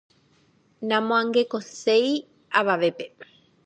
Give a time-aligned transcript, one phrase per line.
[0.87, 2.11] Namoangekoiséi
[2.59, 3.05] avavépe.